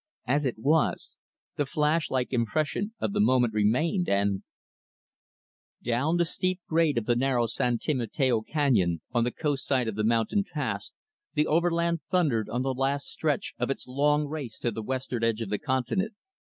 [0.25, 1.15] As it was,
[1.57, 4.41] the flash like impression of the moment remained, and
[5.83, 9.93] Down the steep grade of the narrow San Timateo Canyon, on the coast side of
[9.93, 10.91] the mountain pass,
[11.35, 15.41] the Overland thundered on the last stretch of its long race to the western edge
[15.41, 16.13] of the continent.